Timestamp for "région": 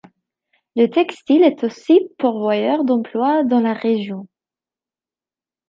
3.75-4.25